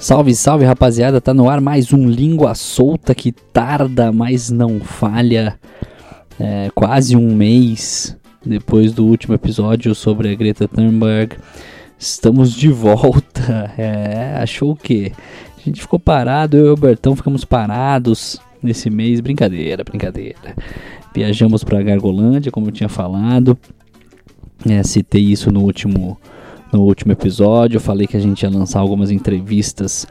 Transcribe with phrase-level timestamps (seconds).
[0.00, 5.60] Salve, salve rapaziada, tá no ar mais um Língua Solta que tarda, mas não falha.
[6.40, 11.36] É, quase um mês depois do último episódio sobre a Greta Thunberg.
[11.98, 13.70] Estamos de volta.
[13.76, 15.12] É, achou o quê?
[15.58, 19.20] A gente ficou parado, eu e o Bertão ficamos parados nesse mês.
[19.20, 20.56] Brincadeira, brincadeira.
[21.14, 23.58] Viajamos para Gargolândia, como eu tinha falado.
[24.68, 26.18] É, citei isso no último
[26.72, 27.76] no último episódio.
[27.76, 30.06] Eu falei que a gente ia lançar algumas entrevistas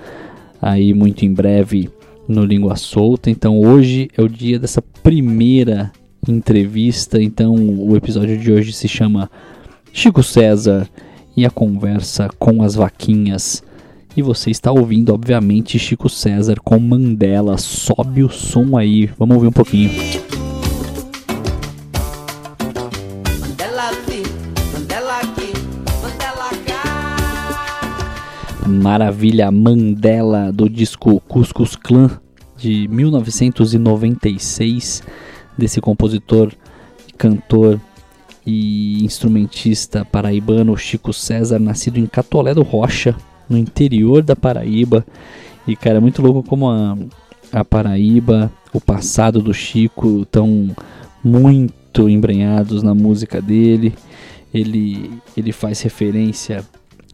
[0.61, 1.89] aí muito em breve
[2.27, 3.29] no Língua Solta.
[3.29, 5.91] Então hoje é o dia dessa primeira
[6.27, 7.21] entrevista.
[7.21, 9.29] Então o episódio de hoje se chama
[9.91, 10.87] Chico César
[11.35, 13.63] e a conversa com as vaquinhas.
[14.15, 17.57] E você está ouvindo, obviamente, Chico César com Mandela.
[17.57, 19.89] Sobe o som aí, vamos ouvir um pouquinho.
[28.67, 32.19] Maravilha Mandela do disco Cuscus Clan
[32.57, 35.03] de 1996
[35.57, 36.51] desse compositor,
[37.17, 37.79] cantor
[38.45, 43.15] e instrumentista paraibano Chico César, nascido em Catolé do Rocha,
[43.51, 45.05] no interior da Paraíba.
[45.67, 46.97] E cara, é muito louco como a,
[47.51, 50.75] a Paraíba, o passado do Chico estão
[51.23, 53.93] muito embrenhados na música dele.
[54.53, 56.65] Ele, ele faz referência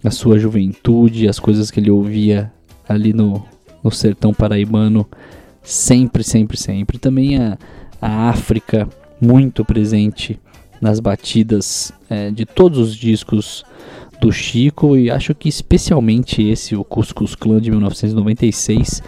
[0.04, 2.52] a sua juventude, as coisas que ele ouvia
[2.88, 3.44] ali no,
[3.84, 5.06] no sertão paraibano,
[5.62, 6.98] sempre, sempre, sempre.
[6.98, 7.58] Também a,
[8.02, 8.88] a África,
[9.20, 10.40] muito presente
[10.80, 13.66] nas batidas é, de todos os discos
[14.20, 19.02] do Chico e acho que especialmente esse, o Cuscus Clan de 1996,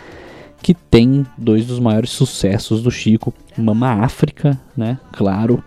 [0.62, 5.64] que tem dois dos maiores sucessos do Chico, Mama África, né, claro,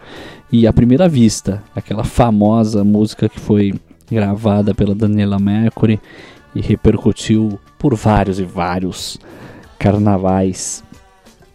[0.50, 3.74] e A Primeira Vista, aquela famosa música que foi
[4.10, 5.98] gravada pela Daniela Mercury
[6.54, 9.18] e repercutiu por vários e vários
[9.78, 10.84] carnavais.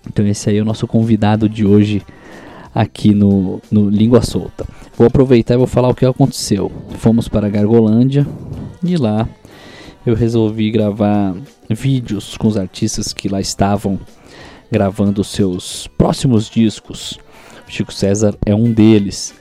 [0.08, 2.04] Então esse aí é o nosso convidado de hoje
[2.78, 4.64] aqui no, no Língua Solta.
[4.96, 6.72] Vou aproveitar e vou falar o que aconteceu.
[7.00, 8.26] Fomos para Gargolândia
[8.84, 9.28] e lá
[10.06, 11.36] eu resolvi gravar
[11.68, 14.00] vídeos com os artistas que lá estavam
[14.72, 17.18] gravando seus próximos discos.
[17.68, 19.34] Chico César é um deles.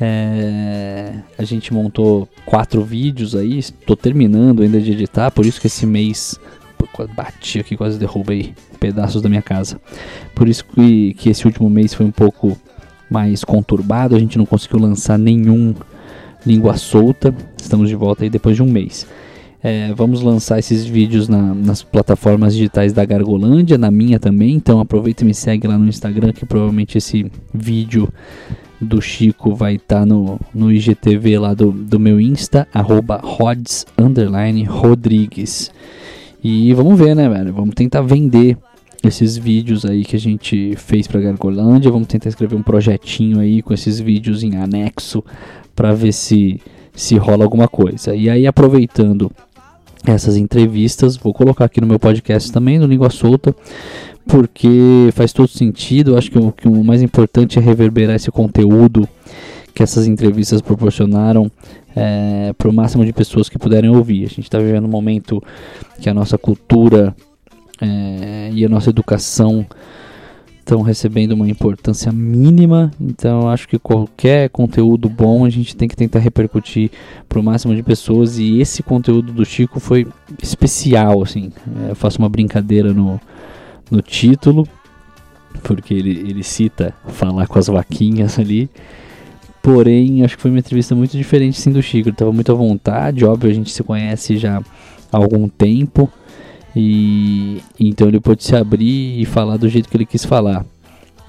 [0.00, 5.68] É, a gente montou quatro vídeos aí, estou terminando ainda de editar, por isso que
[5.68, 6.40] esse mês
[7.14, 9.80] bati aqui, quase derrubei pedaços da minha casa.
[10.34, 12.58] Por isso que, que esse último mês foi um pouco
[13.10, 15.74] mais conturbado, a gente não conseguiu lançar nenhum
[16.46, 17.34] língua solta.
[17.60, 19.06] Estamos de volta aí depois de um mês.
[19.62, 24.54] É, vamos lançar esses vídeos na, nas plataformas digitais da Gargolândia, na minha também.
[24.54, 28.08] Então aproveita e me segue lá no Instagram, que provavelmente esse vídeo
[28.80, 33.84] do Chico vai estar tá no, no IGTV lá do, do meu Insta, arroba rods,
[33.98, 35.70] underline, Rodrigues.
[36.42, 37.52] E vamos ver, né, velho?
[37.52, 38.56] Vamos tentar vender
[39.02, 41.90] esses vídeos aí que a gente fez para Gargolândia.
[41.90, 45.24] Vamos tentar escrever um projetinho aí com esses vídeos em anexo
[45.74, 46.60] para ver se
[46.94, 48.14] se rola alguma coisa.
[48.14, 49.30] E aí aproveitando
[50.04, 53.54] essas entrevistas, vou colocar aqui no meu podcast também no Língua Solta
[54.26, 56.12] porque faz todo sentido.
[56.12, 59.08] Eu acho que o, que o mais importante é reverberar esse conteúdo
[59.74, 61.50] que essas entrevistas proporcionaram
[61.94, 64.24] é, para o máximo de pessoas que puderem ouvir.
[64.24, 65.42] A gente está vivendo um momento
[66.00, 67.14] que a nossa cultura
[67.80, 69.66] é, e a nossa educação
[70.70, 75.96] estão recebendo uma importância mínima, então acho que qualquer conteúdo bom a gente tem que
[75.96, 76.90] tentar repercutir
[77.28, 80.06] para o máximo de pessoas e esse conteúdo do Chico foi
[80.40, 81.50] especial, assim.
[81.86, 83.20] É, eu faço uma brincadeira no,
[83.90, 84.66] no título,
[85.64, 88.70] porque ele, ele cita falar com as vaquinhas ali.
[89.62, 92.08] Porém, acho que foi uma entrevista muito diferente sim do Chico.
[92.08, 94.62] Ele estava muito à vontade, óbvio, a gente se conhece já
[95.12, 96.10] há algum tempo.
[96.74, 100.64] E então ele pôde se abrir e falar do jeito que ele quis falar.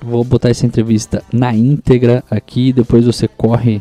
[0.04, 3.80] Vou botar essa entrevista na íntegra aqui, depois você corre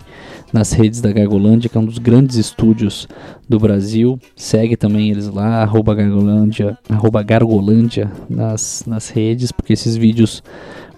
[0.53, 3.09] nas redes da Gargolândia, que é um dos grandes estúdios
[3.49, 4.19] do Brasil.
[4.37, 10.43] Segue também eles lá, arroba Gargolândia, arroba Gargolândia nas, nas redes, porque esses vídeos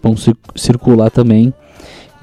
[0.03, 0.15] vão
[0.57, 1.55] circular também.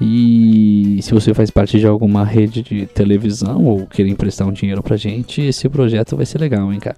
[0.00, 4.82] E se você faz parte de alguma rede de televisão ou querer emprestar um dinheiro
[4.82, 6.96] pra gente, esse projeto vai ser legal, hein, cara.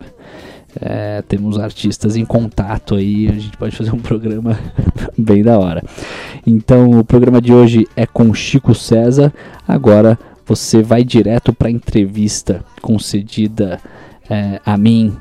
[0.80, 4.58] É, temos artistas em contato aí, a gente pode fazer um programa
[5.16, 5.82] bem da hora.
[6.46, 9.32] Então, o programa de hoje é com Chico César.
[9.66, 13.78] Agora você vai direto para a entrevista concedida
[14.28, 15.16] é, a mim.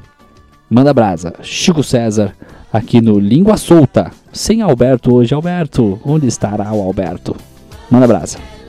[0.70, 2.34] Manda brasa, Chico César,
[2.72, 4.12] aqui no Língua Solta.
[4.32, 5.34] Sem Alberto hoje.
[5.34, 7.36] Alberto, onde estará o Alberto?
[7.90, 8.61] Manda brasa.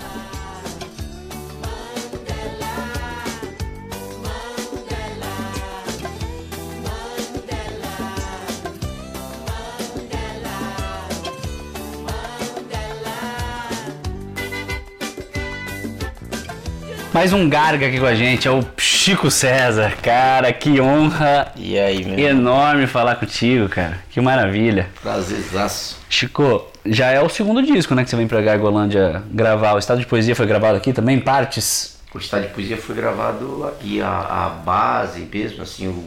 [17.13, 19.95] Mais um Garga aqui com a gente, é o Chico César.
[20.03, 22.19] Cara, que honra E aí, meu?
[22.19, 23.99] enorme falar contigo, cara.
[24.09, 24.89] Que maravilha.
[25.03, 25.99] Prazerzaço.
[26.09, 29.75] Chico, já é o segundo disco, né, que você vem pra Gargolândia gravar.
[29.75, 32.01] O Estado de Poesia foi gravado aqui também, partes?
[32.15, 36.05] O Estado de Poesia foi gravado aqui, a, a base mesmo, assim, o,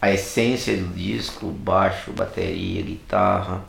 [0.00, 3.60] a essência do disco, baixo, bateria, guitarra,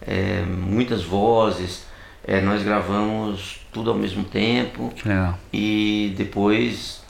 [0.00, 1.86] é, muitas vozes.
[2.28, 5.38] É, nós gravamos tudo ao mesmo tempo legal.
[5.52, 7.02] e depois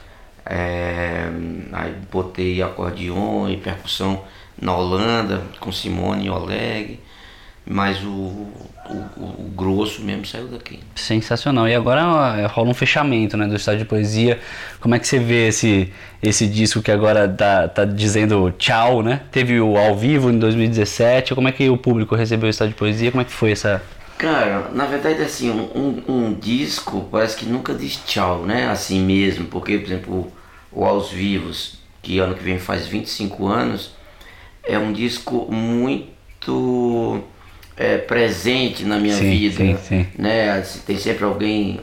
[0.46, 1.28] é,
[1.72, 4.22] aí botei acordeon e percussão
[4.60, 7.00] na Holanda com Simone e Oleg,
[7.66, 8.48] mas o, o,
[9.16, 10.78] o- grosso mesmo saiu daqui.
[10.94, 11.68] Sensacional.
[11.68, 14.38] E agora é, rola um fechamento, né, do Estado de Poesia.
[14.80, 15.92] Como é que você vê esse,
[16.22, 19.20] esse disco que agora tá, tá dizendo tchau, né?
[19.30, 21.34] Teve o ao vivo em 2017.
[21.34, 23.10] Como é que o público recebeu o Estado de Poesia?
[23.10, 23.82] Como é que foi essa...
[24.18, 25.70] Cara, na verdade, assim, um,
[26.08, 28.68] um, um disco parece que nunca diz tchau, né?
[28.68, 30.32] Assim mesmo, porque, por exemplo,
[30.72, 33.92] o Aos Vivos, que ano que vem faz 25 anos,
[34.64, 37.22] é um disco muito
[37.76, 40.06] é, presente na minha Sim, vida, sim, sim.
[40.18, 40.50] né?
[40.50, 41.80] Assim, Tem sempre alguém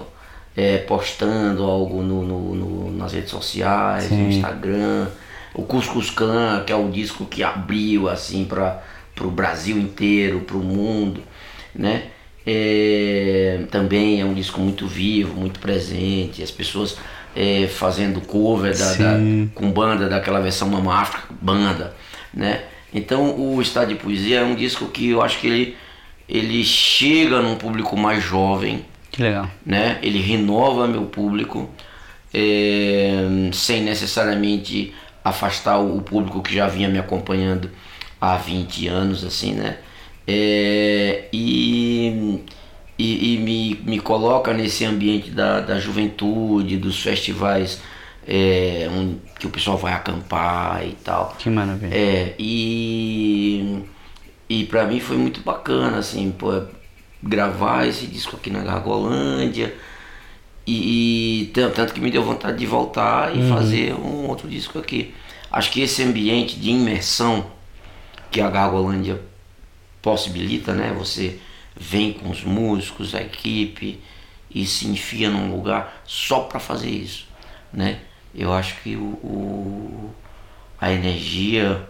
[0.58, 5.08] é, postando algo no, no- no- nas redes sociais, no Instagram.
[5.54, 6.10] O Cuscus
[6.66, 8.82] que é o disco que abriu assim para
[9.22, 11.24] o Brasil inteiro, para o mundo,
[11.74, 12.10] né?
[12.46, 16.98] É, também é um disco muito vivo, muito presente, as pessoas
[17.36, 19.18] é, fazendo cover da, da-
[19.54, 21.94] com banda daquela versão Mama África, banda,
[22.34, 22.64] né?
[22.94, 25.78] Então o Estado de Poesia é um disco que eu acho que ele,
[26.30, 29.50] ele chega num público mais jovem, Que legal.
[29.66, 30.00] né?
[30.02, 31.70] Ele renova meu público
[32.34, 34.94] é, sem necessariamente
[35.24, 37.70] afastar o público que já vinha me acompanhando
[38.22, 39.78] há 20 anos, assim, né?
[40.28, 42.42] É, e
[42.98, 47.82] e, e me, me coloca nesse ambiente da, da juventude, dos festivais
[48.28, 51.36] é, onde, que o pessoal vai acampar e tal.
[51.38, 51.94] Que maravilha.
[51.94, 53.84] É, e,
[54.50, 56.52] e pra mim foi muito bacana, assim, pô,
[57.22, 59.76] gravar esse disco aqui na Gargolândia.
[60.68, 64.80] E, e tan- tanto que me deu vontade de voltar e fazer um outro disco
[64.80, 65.14] aqui.
[65.52, 67.46] Acho que esse ambiente de imersão
[68.32, 69.22] que a Gargolândia
[70.06, 70.94] possibilita, né?
[70.98, 71.40] Você
[71.76, 74.00] vem com os músicos, a equipe
[74.54, 77.28] e se enfia num lugar só para fazer isso,
[77.74, 78.00] né?
[78.34, 80.12] Eu acho que o, o-
[80.80, 81.88] a energia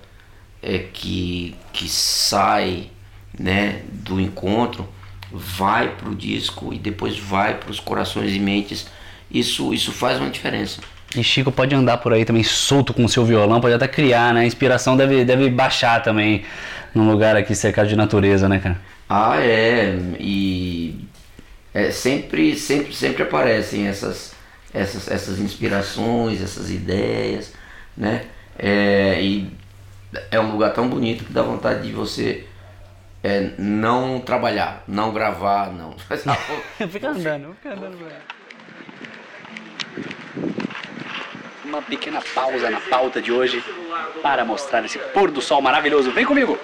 [0.62, 2.90] é que, que sai,
[3.38, 4.88] né, do encontro
[5.32, 8.88] vai pro disco e depois vai para os corações e mentes.
[9.30, 10.82] Isso isso faz uma diferença.
[11.18, 14.34] E Chico pode andar por aí também solto com o seu violão, pode até criar,
[14.34, 14.42] né?
[14.42, 16.44] A inspiração deve, deve baixar também
[16.94, 18.78] num lugar aqui cercado de natureza, né, cara?
[19.10, 21.08] Ah, é, e
[21.74, 24.34] é, sempre, sempre, sempre aparecem essas,
[24.74, 27.54] essas, essas inspirações, essas ideias,
[27.96, 28.24] né?
[28.58, 29.52] É, e
[30.32, 32.46] é um lugar tão bonito que dá vontade de você
[33.22, 35.96] é, não trabalhar, não gravar, não.
[36.90, 37.98] fica andando, fica andando.
[41.66, 43.64] Uma pequena pausa na pauta de hoje
[44.22, 46.12] para mostrar esse pôr do sol maravilhoso.
[46.12, 46.60] Vem comigo!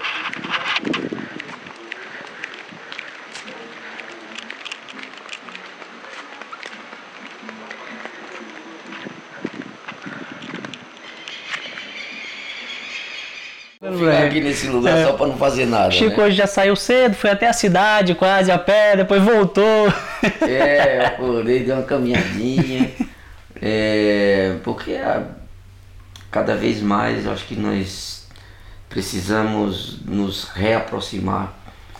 [13.82, 15.92] Ficar aqui nesse lugar só pra não fazer nada.
[15.92, 16.28] Chico né?
[16.28, 19.92] hoje já saiu cedo, foi até a cidade quase a pé, depois voltou.
[20.42, 22.92] É, eu acordei, dei uma caminhadinha.
[23.62, 25.24] É, porque a-
[26.32, 28.28] cada vez mais eu acho que nós
[28.90, 31.54] precisamos nos reaproximar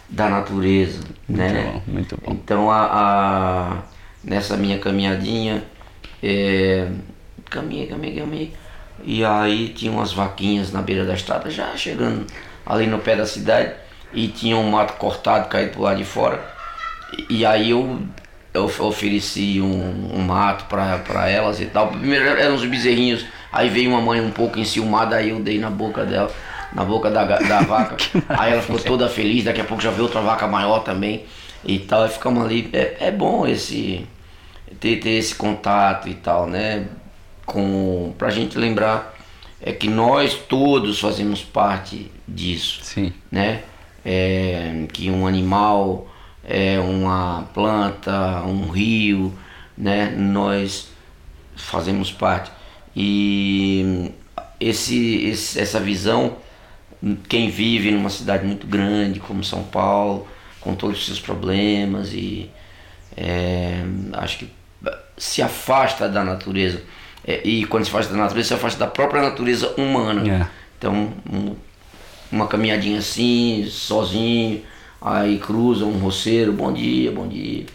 [0.10, 1.00] da natureza,
[1.30, 1.72] né?
[1.74, 2.32] bom, muito bom.
[2.34, 3.78] Então a, a-
[4.24, 5.64] nessa minha caminhadinha,
[6.22, 6.90] é,
[7.50, 8.54] caminhei, caminhei, caminhei.
[9.04, 12.26] E aí tinha umas vaquinhas na beira da estrada, já chegando
[12.66, 13.74] ali no pé da cidade,
[14.14, 16.44] e tinha um mato cortado caído pro lado de fora.
[17.30, 18.02] E, e aí eu,
[18.54, 21.90] eu of- ofereci um, um mato pra, pra elas e tal.
[21.90, 25.70] Primeiro eram uns bezerrinhos, aí veio uma mãe um pouco enciumada, aí eu dei na
[25.70, 26.32] boca dela,
[26.74, 27.98] na boca da, da vaca.
[28.30, 31.26] aí ela ficou toda feliz, daqui a pouco já veio outra vaca maior também
[31.64, 32.04] e tal.
[32.04, 32.70] Aí ficamos ali.
[32.74, 34.06] É, é bom esse
[34.80, 36.88] ter, ter esse contato e tal, né?
[37.46, 39.16] Com, pra gente lembrar
[39.62, 43.14] é que nós todos fazemos parte disso, Sim.
[43.32, 43.62] né?
[44.04, 46.08] É, que um animal
[46.44, 49.34] é uma planta, um rio,
[49.78, 50.14] né?
[50.18, 50.90] Nós
[51.56, 52.52] fazemos parte.
[52.96, 54.12] E
[54.60, 56.38] esse, esse, essa visão,
[57.30, 60.28] quem vive numa cidade muito grande como São Paulo,
[60.60, 62.50] com todos os seus problemas e
[63.18, 63.84] é,
[64.14, 64.50] acho que
[65.18, 66.82] se afasta da natureza.
[67.26, 70.28] É, e quando se afasta da natureza, se afasta da própria natureza humana.
[70.28, 70.48] É.
[70.78, 71.56] Então, um,
[72.32, 74.62] uma caminhadinha assim, sozinho,
[75.02, 77.66] aí cruza um roceiro, bom dia, bom dia,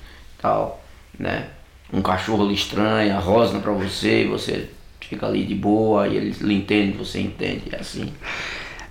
[0.40, 0.82] tal,
[1.18, 1.48] né?
[1.92, 4.68] Um cachorro lhe estranha, rosna para você, e você
[5.00, 8.12] fica ali de boa, e ele lhe entende, você entende, é assim.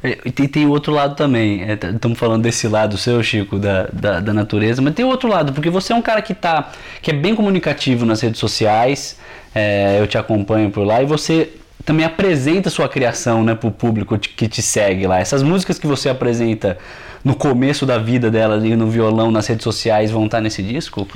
[0.04, 1.62] É, E tem, tem outro lado também.
[1.72, 5.70] Estamos falando desse lado seu, Chico, da, da, da natureza, mas tem outro lado, porque
[5.70, 9.18] você é um cara que tá, que é bem comunicativo nas redes sociais,
[9.54, 11.50] é, eu te acompanho por lá, e você
[11.84, 15.20] também apresenta sua criação né, para o público que te segue lá.
[15.20, 16.77] Essas músicas que você apresenta
[17.24, 21.08] no começo da vida dela ali no violão, nas redes sociais, vão estar nesse disco?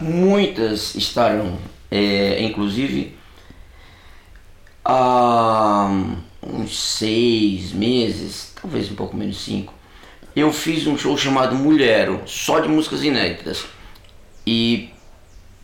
[0.00, 1.58] Muitas estarão,
[1.90, 3.16] é, inclusive
[4.84, 5.90] há
[6.42, 9.74] uns seis meses, talvez um pouco menos cinco,
[10.34, 13.66] eu fiz um show chamado Mulhero, só de músicas inéditas.
[14.46, 14.90] E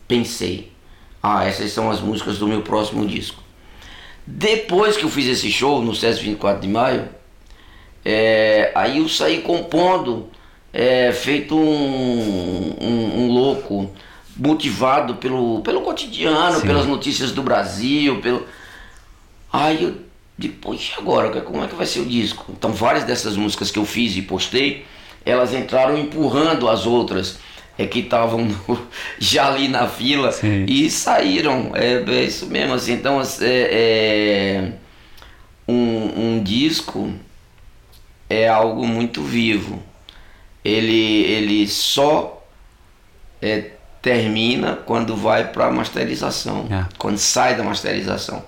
[0.07, 0.71] pensei,
[1.23, 3.44] ah, essas são as músicas do meu próximo disco.
[4.27, 7.07] Depois que eu fiz esse show no SESC 24 de maio,
[8.03, 10.29] é, aí eu saí compondo,
[10.73, 13.91] é, feito um, um, um louco,
[14.35, 16.67] motivado pelo, pelo cotidiano, Sim.
[16.67, 18.45] pelas notícias do Brasil, pelo.
[19.51, 20.05] Aí eu
[20.37, 22.45] depois e agora, como é que vai ser o disco?
[22.49, 24.85] Então várias dessas músicas que eu fiz e postei,
[25.25, 27.39] elas entraram empurrando as outras
[27.77, 28.47] é que estavam
[29.19, 30.65] já ali na fila Sim.
[30.67, 31.71] e saíram.
[31.73, 32.93] É, é isso mesmo, assim.
[32.93, 34.71] Então é, é-
[35.67, 37.11] um, um disco
[38.29, 39.81] é algo muito vivo.
[40.63, 42.43] Ele, ele só
[43.41, 46.85] é, termina quando vai para a masterização, É.
[46.97, 48.43] quando sai da masterização.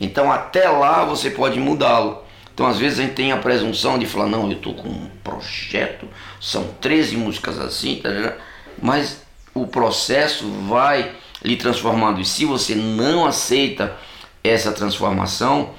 [0.00, 2.22] Então até lá você pode mudá-lo.
[2.52, 5.08] Então às vezes a gente tem a presunção de falar, não, eu estou com um
[5.24, 6.06] projeto,
[6.40, 8.34] são 13 músicas assim, tá ligado?
[8.80, 9.22] Mas
[9.54, 11.10] o processo vai
[11.44, 12.20] lhe transformando.
[12.20, 13.96] E se você não aceita
[14.44, 15.70] essa transformação,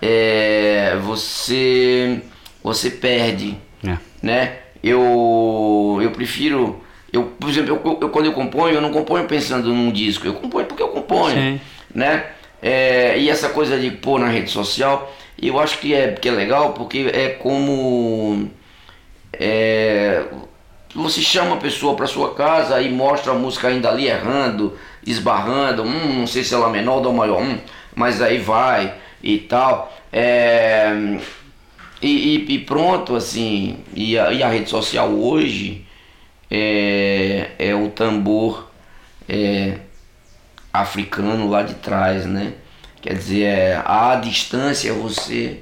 [0.00, 2.20] é, você,
[2.62, 3.56] você perde
[3.86, 3.96] É.
[4.22, 4.58] né?
[4.82, 6.82] Eu, eu prefiro,
[7.12, 10.34] eu, por exemplo, eu, eu- quando eu componho, eu não componho pensando num disco, eu
[10.34, 11.60] componho porque eu componho, Sim.
[11.94, 12.26] né?
[12.60, 16.32] É, e essa coisa de pôr na rede social, eu acho que é, que é
[16.32, 18.48] legal porque é como
[19.32, 20.24] é,
[20.94, 25.82] você chama a pessoa para sua casa e mostra a música ainda ali errando, esbarrando,
[25.82, 27.58] hum, não sei se ela é menor ou maior, hum,
[27.94, 29.92] mas aí vai e tal.
[30.12, 30.92] É,
[32.00, 35.86] e, e- pronto, assim, e a, e a rede social hoje
[36.50, 38.70] é, é o tambor
[39.28, 39.78] é,
[40.72, 42.54] africano lá de trás, né?
[43.00, 45.60] Quer dizer, é, à distância você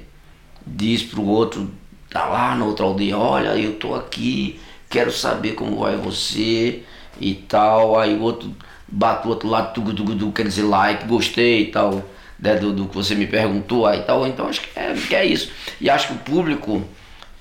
[0.65, 1.71] diz pro outro,
[2.09, 4.59] tá lá na outra aldeia, olha, eu tô aqui,
[4.91, 6.83] quero saber como vai você
[7.19, 7.97] e tal.
[7.97, 8.55] Aí o outro
[8.87, 12.03] bate o outro lado, tugu, tugu, tugu, quer dizer like, gostei e tal,
[12.37, 14.27] né, do, do que você me perguntou aí e tal.
[14.27, 15.49] Então acho que é, que é isso.
[15.79, 16.83] E acho que o público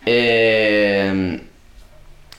[0.06, 1.40] é,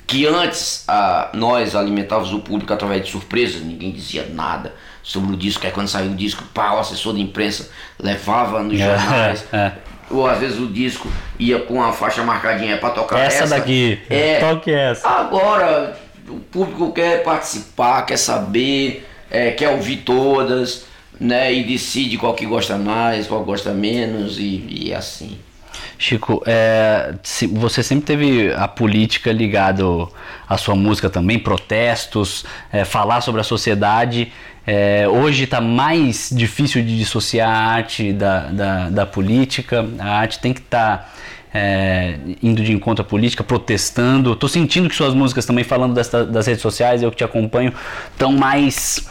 [0.07, 5.37] que antes a, nós alimentávamos o público através de surpresas, ninguém dizia nada sobre o
[5.37, 9.45] disco, aí quando saiu o disco, pá, o assessor de imprensa levava nos jornais.
[10.11, 11.07] ou às vezes o disco
[11.39, 13.99] ia com a faixa marcadinha para tocar Essa daqui.
[14.09, 15.07] É, Toque essa.
[15.07, 20.85] Agora o público quer participar, quer saber, é, quer ouvir todas,
[21.19, 21.53] né?
[21.53, 25.37] E decide qual que gosta mais, qual gosta menos e, e assim.
[25.97, 27.13] Chico, é,
[27.51, 30.11] você sempre teve a política ligado
[30.49, 34.33] à sua música também, protestos, é, falar sobre a sociedade.
[34.65, 39.85] É, hoje está mais difícil de dissociar a arte da, da, da política.
[39.99, 41.11] A arte tem que estar
[42.41, 44.35] indo de encontro à política, protestando.
[44.37, 47.73] Tô sentindo que suas músicas também, falando dessa- das redes sociais, eu que te acompanho,
[48.11, 49.05] estão mais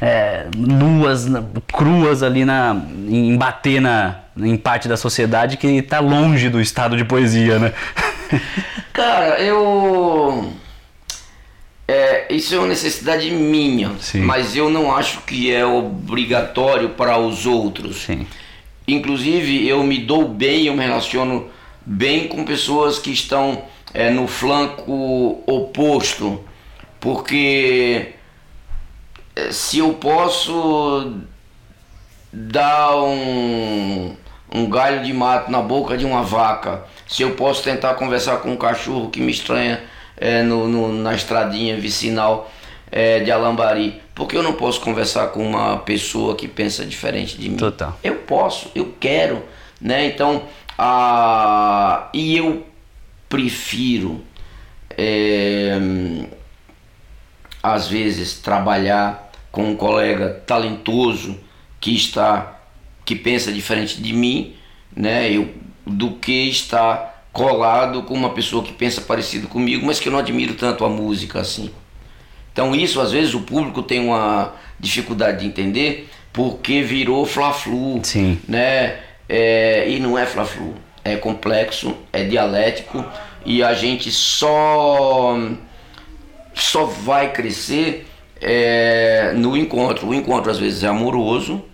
[0.00, 1.26] é, nuas,
[1.70, 2.74] cruas ali na,
[3.08, 7.72] em bater na, em parte da sociedade que está longe do estado de poesia, né?
[8.94, 10.50] Cara, eu.
[11.92, 14.20] É, isso é uma necessidade minha, Sim.
[14.20, 18.04] mas eu não acho que é obrigatório para os outros.
[18.04, 18.26] Sim.
[18.88, 21.50] Inclusive, eu me dou bem, eu me relaciono
[21.84, 26.42] bem com pessoas que estão é, no flanco oposto,
[26.98, 28.12] porque
[29.36, 31.12] é, se eu posso
[32.32, 34.16] dar um,
[34.50, 38.50] um galho de mato na boca de uma vaca, se eu posso tentar conversar com
[38.50, 42.50] um cachorro que me estranha é, no, no, na estradinha vicinal
[42.90, 47.38] é, de Alambari, por que eu não posso conversar com uma pessoa que pensa diferente
[47.38, 47.56] de mim?
[47.56, 47.98] Total.
[48.04, 49.42] Eu posso, eu quero,
[49.80, 50.06] né?
[50.06, 50.42] Então,
[50.78, 52.10] a...
[52.12, 52.66] e eu
[53.28, 54.22] prefiro,
[54.90, 55.78] é,
[57.62, 61.38] às vezes, trabalhar com um colega talentoso
[61.80, 62.60] que está,
[63.04, 64.54] que pensa diferente de mim,
[64.94, 65.32] né?
[65.32, 65.48] Eu,
[65.86, 70.18] do que estar colado com uma pessoa que pensa parecido comigo, mas que eu não
[70.18, 71.70] admiro tanto a música assim.
[72.52, 78.00] Então isso às vezes o público tem uma dificuldade de entender porque virou fla-flu,
[78.46, 78.98] né?
[79.28, 83.04] É, e não é fla-flu, é complexo, é dialético
[83.46, 85.38] e a gente só
[86.54, 88.06] só vai crescer
[88.40, 90.08] é, no encontro.
[90.08, 91.64] O encontro às vezes é amoroso,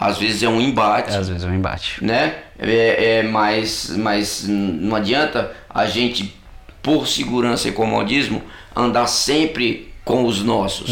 [0.00, 2.02] às vezes é um embate, Às vezes é um embate.
[2.02, 2.38] né?
[2.58, 6.34] É, é, mas, mas não adianta a gente,
[6.82, 8.42] por segurança e comodismo,
[8.74, 10.90] andar sempre com os nossos.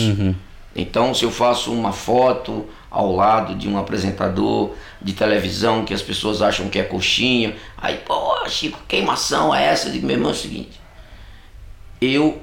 [0.77, 6.03] Então, se eu faço uma foto ao lado de um apresentador de televisão que as
[6.03, 9.89] pessoas acham que é coxinha, aí, pô, Chico, queimação é essa?
[9.89, 10.79] Eu digo, meu irmão, é o seguinte,
[12.01, 12.43] eu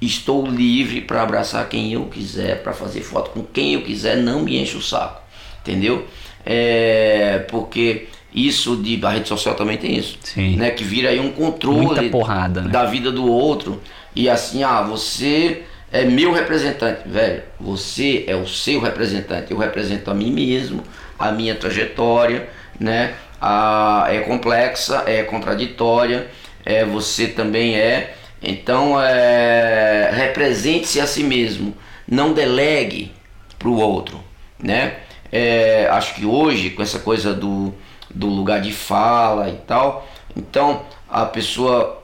[0.00, 4.40] estou livre para abraçar quem eu quiser, para fazer foto com quem eu quiser, não
[4.42, 5.22] me enche o saco,
[5.64, 6.06] entendeu?
[6.44, 10.56] É, porque isso de a rede social também tem isso, Sim.
[10.56, 10.70] né?
[10.70, 12.70] Que vira aí um controle porrada, né?
[12.70, 13.80] da vida do outro
[14.14, 17.42] e assim, ah, você é meu representante, velho.
[17.60, 19.52] Você é o seu representante.
[19.52, 20.82] Eu represento a mim mesmo,
[21.18, 23.14] a minha trajetória, né?
[23.40, 26.28] A, é complexa, é contraditória,
[26.64, 28.16] é, você também é.
[28.42, 31.74] Então, é, represente-se a si mesmo.
[32.06, 33.12] Não delegue
[33.58, 34.22] para o outro,
[34.58, 34.96] né?
[35.36, 37.74] É, acho que hoje, com essa coisa do,
[38.08, 42.00] do lugar de fala e tal, então a pessoa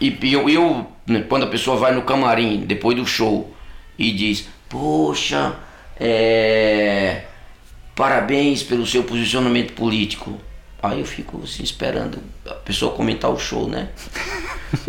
[0.00, 3.54] e e eu, eu, né, quando a pessoa vai no camarim depois do show
[3.96, 5.54] e diz, poxa,
[5.96, 7.22] é,
[7.94, 10.36] parabéns pelo seu posicionamento político.
[10.82, 13.90] Aí eu fico assim esperando a pessoa comentar o show, né?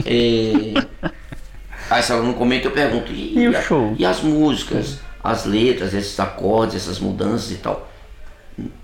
[0.03, 0.73] É,
[1.91, 3.93] aí se ela não comenta, eu pergunto, e, E o show?
[3.99, 7.89] E as músicas, as letras, esses acordes, essas mudanças e tal?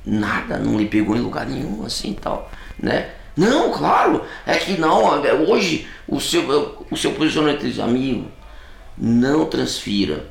[0.05, 2.49] nada, não lhe pegou em lugar nenhum, assim tal,
[2.79, 3.11] né?
[3.35, 8.29] Não, claro, é que não, é, hoje o seu, o seu posicionamento diz, amigo,
[8.97, 10.25] não transfira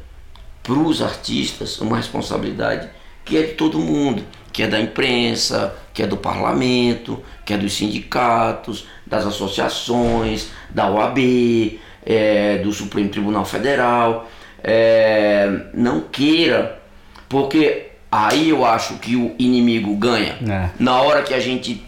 [0.62, 2.90] para os artistas uma responsabilidade
[3.24, 7.56] que é de todo mundo, que é da imprensa, que é do parlamento, que é
[7.56, 14.28] dos sindicatos, das associações, da OAB, é, do Supremo Tribunal Federal.
[14.62, 16.80] É, não queira,
[17.28, 20.38] porque aí eu acho que o inimigo ganha.
[20.48, 20.70] É.
[20.78, 21.82] Na hora que a gente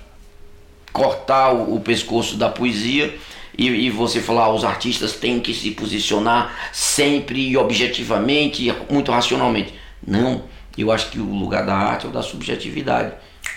[0.93, 3.15] cortar o, o pescoço da poesia
[3.57, 8.93] e, e você falar, "Ah, os artistas têm que se posicionar sempre e objetivamente, e
[8.93, 9.75] muito racionalmente.
[10.07, 10.43] Não,
[10.77, 13.13] eu acho que o lugar da arte é o da subjetividade,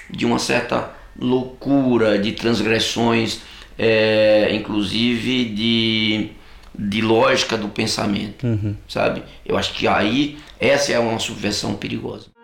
[0.09, 3.39] de uma certa loucura, de transgressões,
[3.77, 6.29] é, inclusive de,
[6.77, 8.45] de lógica do pensamento,
[8.87, 9.23] sabe?
[9.45, 12.34] Eu acho que aí essa é uma subversão perigosa.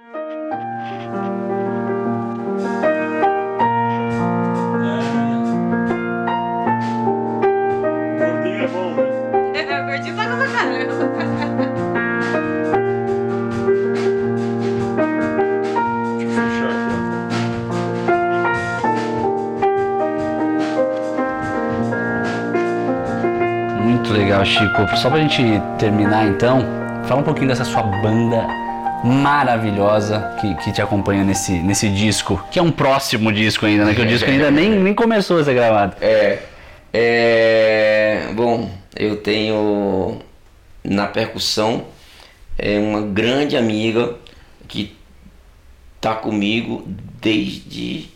[24.41, 24.97] Legal, Chico.
[24.97, 25.41] Só pra gente
[25.77, 26.61] terminar então,
[27.05, 28.45] fala um pouquinho dessa sua banda
[29.03, 33.95] maravilhosa que, que te acompanha nesse, nesse disco, que é um próximo disco ainda, né?
[33.95, 35.95] Que o disco ainda nem, nem começou a ser gravado.
[36.01, 36.39] É,
[36.93, 40.19] é, bom, eu tenho
[40.83, 41.85] na percussão
[42.57, 44.15] é uma grande amiga
[44.67, 44.95] que
[45.99, 46.83] tá comigo
[47.19, 48.09] desde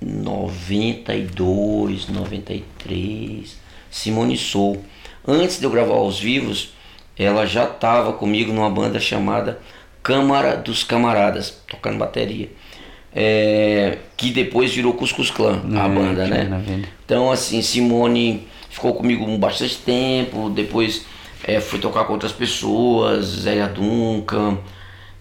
[0.00, 3.56] 92, 93,
[3.90, 4.82] Simone Sou.
[5.26, 6.74] Antes de eu gravar aos vivos,
[7.18, 9.58] ela já estava comigo numa banda chamada
[10.02, 12.50] Câmara dos Camaradas, tocando bateria.
[13.16, 16.48] É, que depois virou Cuscus Clan, a Hum, banda, né?
[17.04, 21.06] Então, assim, Simone ficou comigo bastante tempo, depois
[21.44, 24.58] é, foi tocar com outras pessoas, Zélia Duncan,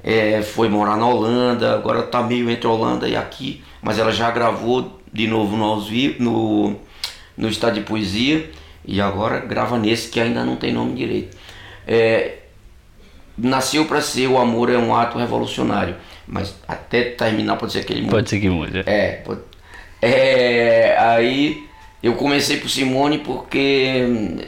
[0.03, 4.31] é, foi morar na Holanda, agora tá meio entre Holanda e aqui, mas ela já
[4.31, 5.79] gravou de novo no,
[6.19, 6.75] no,
[7.37, 8.49] no Estado de Poesia
[8.85, 11.35] e agora grava nesse que ainda não tem nome direito.
[11.87, 12.35] É,
[13.37, 15.95] nasceu para ser o amor é um ato revolucionário,
[16.27, 18.83] mas até terminar pode ser aquele Pode ser que mude.
[18.85, 19.35] é, pô,
[20.01, 21.63] É, aí
[22.01, 24.03] eu comecei por Simone porque.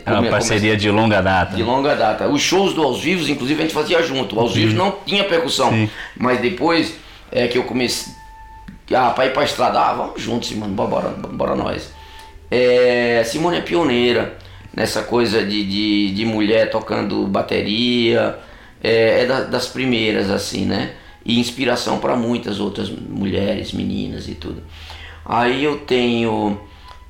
[0.05, 1.55] É uma parceria de longa data.
[1.55, 2.27] de longa data.
[2.27, 4.35] Os shows do Aos Vivos, inclusive, a gente fazia junto.
[4.35, 5.69] O Aos Vivos não tinha percussão.
[5.71, 5.89] Sim.
[6.17, 6.95] Mas depois
[7.31, 8.13] é que eu comecei.
[8.93, 11.91] Ah, pra ir pra estrada, ah, vamos juntos, Simone, bora, bora nós.
[12.49, 14.37] É, Simone é pioneira
[14.75, 18.37] nessa coisa de, de, de mulher tocando bateria.
[18.83, 20.93] É, é da- das primeiras, assim, né?
[21.25, 24.61] E inspiração para muitas outras mulheres, meninas e tudo.
[25.25, 26.59] Aí eu tenho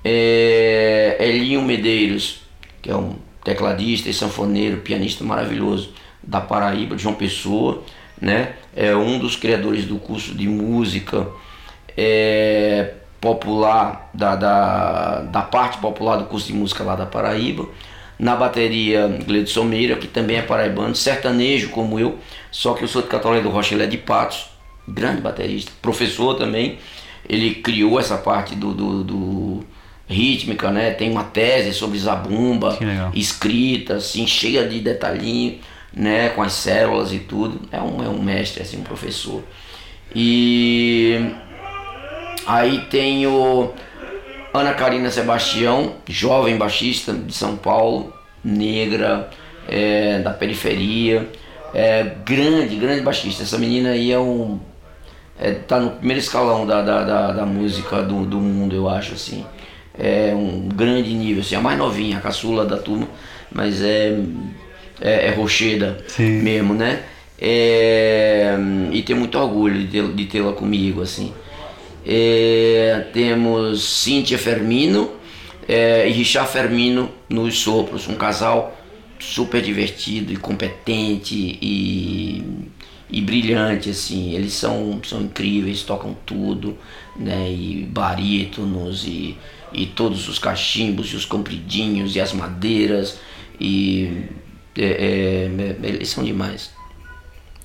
[0.03, 2.41] é, Elinho Medeiros,
[2.81, 5.89] que é um tecladista e sanfoneiro, pianista maravilhoso
[6.23, 7.83] da Paraíba, de João Pessoa,
[8.21, 8.53] né?
[8.75, 11.27] É um dos criadores do curso de música
[11.97, 12.93] é,
[13.25, 17.67] popular, da, da, da parte popular do curso de música lá da Paraíba.
[18.19, 22.19] Na bateria, Gleidson Meira, que também é paraibano, sertanejo como eu,
[22.51, 24.45] só que eu sou de Catolé do Rocha, ele é de Patos,
[24.87, 26.77] grande baterista, professor também.
[27.27, 29.63] Ele criou essa parte do, do, do
[30.07, 30.91] rítmica, né?
[30.91, 32.77] Tem uma tese sobre zabumba,
[33.11, 35.57] escrita, assim, cheia de detalhinho,
[35.91, 36.29] né?
[36.29, 37.67] Com as células e tudo.
[37.71, 39.43] É um, é um mestre, assim, um professor.
[40.15, 41.33] E
[42.45, 43.73] aí tenho
[44.53, 49.29] Ana Karina Sebastião, jovem baixista de São Paulo, negra,
[49.67, 51.29] é, da periferia,
[51.73, 53.43] é, grande, grande baixista.
[53.43, 54.59] Essa menina aí é um.
[55.37, 59.13] É, tá no primeiro escalão da, da, da, da música do, do mundo, eu acho,
[59.13, 59.45] assim.
[59.97, 63.07] É um grande nível, assim, a mais novinha, a caçula da turma,
[63.51, 64.17] mas é,
[65.01, 66.41] é, é rocheda Sim.
[66.41, 67.03] mesmo, né?
[67.37, 68.55] É,
[68.91, 71.33] e tenho muito orgulho de tê-la comigo, assim.
[72.05, 75.11] É, temos Cíntia Fermino
[75.67, 78.79] é, e Richard Fermino nos sopros, um casal
[79.19, 82.43] super divertido e competente e,
[83.09, 84.33] e brilhante assim.
[84.33, 86.77] Eles são, são incríveis, tocam tudo,
[87.15, 87.51] né?
[87.51, 89.35] E barítonos e,
[89.73, 93.19] e todos os cachimbos e os compridinhos e as madeiras
[93.59, 94.25] e
[94.77, 96.71] é, é, eles são demais.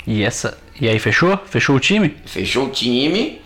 [0.07, 0.57] E essa.
[0.81, 1.38] E aí, fechou?
[1.46, 2.14] Fechou o time?
[2.24, 3.40] Fechou o time.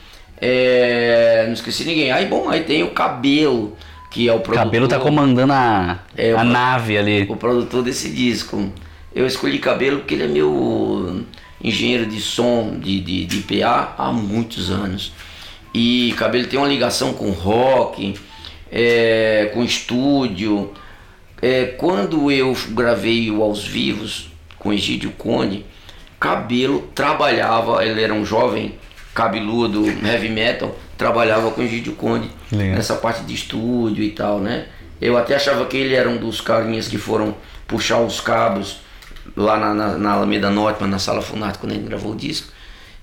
[0.46, 2.12] É, não esqueci ninguém.
[2.12, 3.74] Aí bom, aí tem o cabelo,
[4.10, 4.64] que é o O produtor.
[4.64, 7.26] cabelo tá comandando a, É, a o- nave ali.
[7.28, 8.70] o produtor desse disco.
[9.14, 11.22] Eu escolhi Cabelo porque ele é meu
[11.62, 15.12] engenheiro de som de, de, de PA há muitos anos.
[15.72, 18.14] E Cabelo tem uma ligação com rock,
[18.70, 20.72] é, com estúdio.
[21.40, 24.28] É, quando eu gravei o Aos Vivos
[24.58, 25.64] com Egídio Conde,
[26.18, 28.74] Cabelo trabalhava, ele era um jovem
[29.14, 32.76] cabeludo heavy metal, trabalhava com Egídio Conde Legal.
[32.76, 34.66] nessa parte de estúdio e tal, né?
[35.00, 37.34] Eu até achava que ele era um dos carinhas que foram
[37.66, 38.78] puxar os cabos
[39.36, 42.52] lá na, na, na Alameda Norte, na sala Funato, quando ele gravou o disco.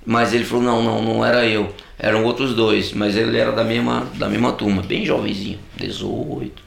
[0.05, 3.63] Mas ele falou, não, não, não era eu, eram outros dois, mas ele era da
[3.63, 6.61] mesma, da mesma turma, bem jovenzinho, 18,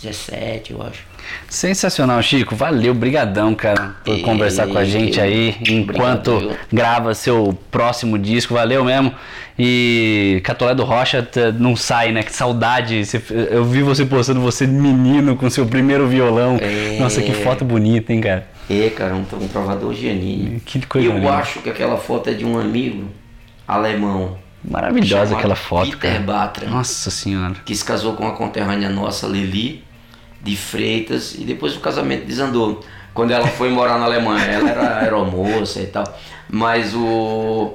[0.00, 1.04] 17, eu acho.
[1.48, 2.54] Sensacional, Chico.
[2.54, 8.18] Valeu, brigadão, cara, por E- conversar com a gente aí enquanto Obrigado, grava seu próximo
[8.18, 8.54] disco.
[8.54, 9.14] Valeu mesmo.
[9.58, 11.26] E Catolé do Rocha
[11.58, 12.22] não sai, né?
[12.22, 13.02] Que saudade.
[13.50, 16.58] Eu vi você postando você menino com seu primeiro violão.
[16.60, 16.96] É.
[17.00, 18.46] Nossa, que foto bonita, hein, cara?
[18.70, 20.60] É, cara, um, um trovador geninho.
[20.64, 21.30] Que coisa Eu linda.
[21.34, 23.08] acho que aquela foto é de um amigo
[23.66, 24.36] alemão.
[24.62, 26.22] Maravilhosa aquela foto, Peter cara.
[26.24, 26.68] Batra.
[26.68, 27.54] Nossa senhora.
[27.64, 29.82] que se casou com uma conterrânea nossa, Lili,
[30.42, 32.80] de Freitas, e depois o casamento desandou.
[33.14, 36.04] Quando ela foi morar na Alemanha, ela era aeromoça e tal.
[36.48, 37.74] Mas o.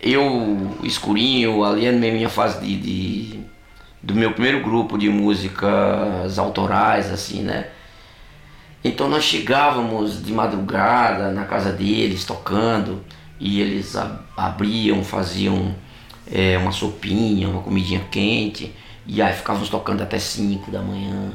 [0.00, 3.40] Eu, escurinho, ali na minha fase de, de-
[4.02, 7.68] do meu primeiro grupo de músicas autorais, assim, né?
[8.84, 13.02] Então nós chegávamos de madrugada na casa deles tocando
[13.40, 13.96] e eles
[14.36, 15.74] abriam, faziam
[16.30, 18.74] é, uma sopinha, uma comidinha quente
[19.06, 21.32] e aí ficávamos tocando até 5 da manhã.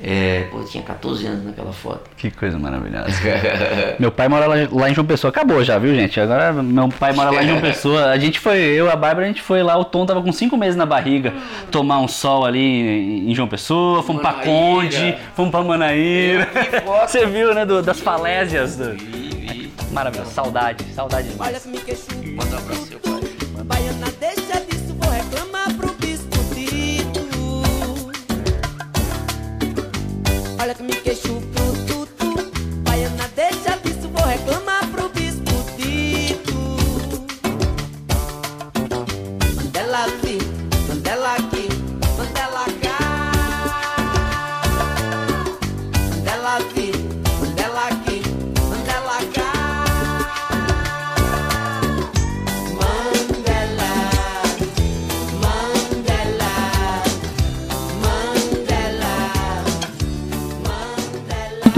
[0.00, 2.02] É, pô, tinha 14 anos naquela foto.
[2.16, 3.10] Que coisa maravilhosa.
[3.98, 5.30] meu pai mora lá, lá em João Pessoa.
[5.30, 6.20] Acabou já, viu, gente?
[6.20, 8.06] Agora meu pai mora lá em João Pessoa.
[8.10, 9.76] A gente foi, eu e a Bárbara, a gente foi lá.
[9.76, 11.34] O Tom tava com cinco meses na barriga.
[11.70, 14.02] Tomar um sol ali em, João Pessoa.
[14.04, 14.52] Fomos pra Manaíra.
[14.52, 16.48] Conde, fomos pra Manaíra.
[17.06, 17.66] Você viu, né?
[17.66, 18.76] do- das falésias.
[18.76, 18.96] do-
[19.90, 20.30] Maravilhoso.
[20.32, 21.66] Saudade, saudade demais.
[21.66, 22.97] Manda um abraço
[30.68, 32.52] Olha que me queixo pro tutu,
[32.82, 36.52] baiana, deixa disso, vou reclamar pro bispo Tito.
[39.56, 40.42] Manda ela vir,
[40.86, 41.68] manda ela aqui,
[42.18, 42.98] manda ela cá.
[46.10, 46.97] Manda ela vir,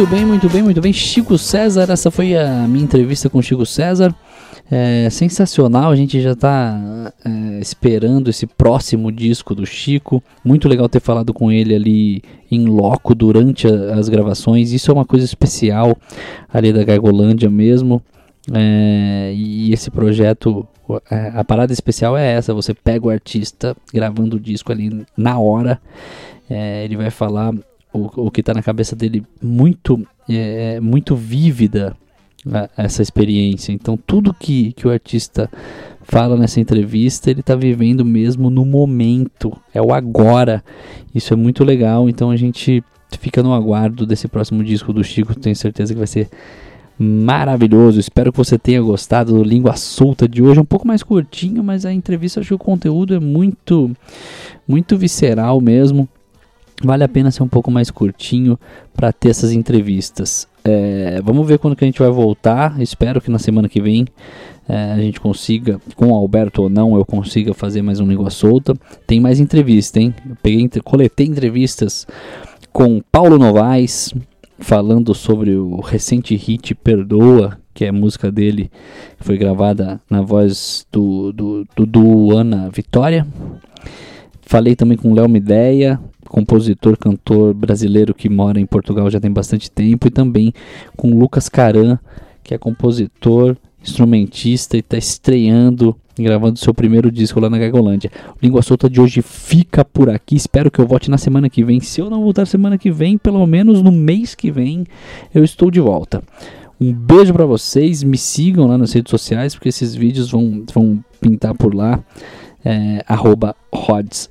[0.00, 0.94] Muito bem, muito bem, muito bem.
[0.94, 4.14] Chico César, essa foi a minha entrevista com Chico César.
[4.70, 10.22] É sensacional, a gente já está é, esperando esse próximo disco do Chico.
[10.42, 14.72] Muito legal ter falado com ele ali em loco durante a, as gravações.
[14.72, 15.94] Isso é uma coisa especial
[16.50, 18.02] ali da Gargolândia mesmo.
[18.54, 20.66] É, e esse projeto,
[21.10, 25.38] é, a parada especial é essa: você pega o artista gravando o disco ali na
[25.38, 25.78] hora,
[26.48, 27.52] é, ele vai falar
[27.92, 31.96] o, o que está na cabeça dele muito, é, muito vívida
[32.76, 33.72] essa experiência.
[33.72, 35.50] Então, tudo que, que o artista
[36.02, 40.64] fala nessa entrevista, ele está vivendo mesmo no momento, é o agora.
[41.14, 42.08] Isso é muito legal.
[42.08, 42.82] Então, a gente
[43.18, 45.38] fica no aguardo desse próximo disco do Chico.
[45.38, 46.28] Tenho certeza que vai ser
[46.98, 47.98] maravilhoso.
[47.98, 50.58] Espero que você tenha gostado do Língua Solta de hoje.
[50.58, 53.90] É um pouco mais curtinho, mas a entrevista, acho que o conteúdo é muito,
[54.66, 56.08] muito visceral mesmo.
[56.82, 58.58] Vale a pena ser um pouco mais curtinho
[58.94, 60.48] para ter essas entrevistas.
[60.64, 62.80] É, vamos ver quando que a gente vai voltar.
[62.80, 64.06] Espero que na semana que vem
[64.68, 68.30] é, a gente consiga, com o Alberto ou não, eu consiga fazer mais um Língua
[68.30, 68.74] Solta.
[69.06, 70.14] Tem mais entrevista, hein?
[70.28, 72.06] Eu peguei, coletei entrevistas
[72.72, 74.14] com Paulo Novaes,
[74.58, 78.70] falando sobre o recente hit Perdoa, que é a música dele,
[79.18, 83.26] que foi gravada na voz do, do, do, do Ana Vitória.
[84.42, 89.70] Falei também com Léo Mideia, compositor, cantor brasileiro que mora em Portugal já tem bastante
[89.70, 90.54] tempo, e também
[90.96, 91.98] com Lucas Caran,
[92.42, 98.10] que é compositor, instrumentista e está estreando, gravando seu primeiro disco lá na Gagolândia.
[98.30, 100.36] O Língua Solta de hoje fica por aqui.
[100.36, 101.80] Espero que eu volte na semana que vem.
[101.80, 104.86] Se eu não voltar semana que vem, pelo menos no mês que vem,
[105.34, 106.22] eu estou de volta.
[106.80, 111.04] Um beijo para vocês, me sigam lá nas redes sociais, porque esses vídeos vão, vão
[111.20, 112.02] pintar por lá.
[112.64, 114.28] É, arroba Rods,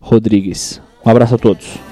[0.00, 0.80] Rodrigues.
[1.10, 1.89] Um abraço a todos.